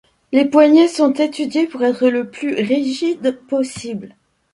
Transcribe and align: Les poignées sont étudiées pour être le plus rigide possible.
Les 0.31 0.45
poignées 0.45 0.87
sont 0.87 1.13
étudiées 1.13 1.67
pour 1.67 1.83
être 1.83 2.07
le 2.07 2.27
plus 2.27 2.55
rigide 2.55 3.39
possible. 3.47 4.15